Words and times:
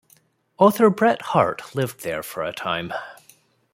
Author 0.57 0.89
Bret 0.89 1.21
Harte 1.21 1.75
lived 1.75 2.01
there 2.01 2.23
for 2.23 2.41
a 2.43 2.51
time. 2.51 2.91